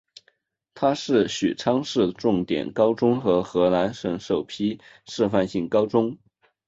[0.73, 6.17] 它是许昌市重点高中和河南省首批示范性高中。